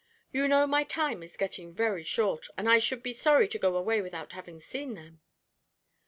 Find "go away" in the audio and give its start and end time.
3.59-4.01